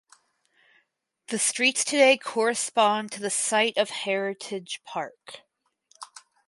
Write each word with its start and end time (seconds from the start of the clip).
The 1.27 1.37
streets 1.37 1.85
today 1.85 2.17
correspond 2.17 3.11
to 3.11 3.19
the 3.19 3.29
site 3.29 3.77
of 3.77 3.91
"Heritage 3.91 4.81
Park". 4.83 5.41